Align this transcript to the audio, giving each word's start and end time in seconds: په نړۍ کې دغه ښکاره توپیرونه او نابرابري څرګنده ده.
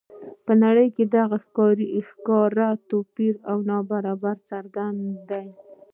په 0.45 0.53
نړۍ 0.63 0.87
کې 0.95 1.03
دغه 1.17 1.37
ښکاره 2.09 2.67
توپیرونه 2.89 3.43
او 3.51 3.57
نابرابري 3.69 4.41
څرګنده 4.49 5.09
ده. 5.29 5.41